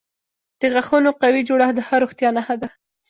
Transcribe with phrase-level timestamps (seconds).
[0.59, 2.69] د غاښونو قوي جوړښت د ښه روغتیا نښه ده.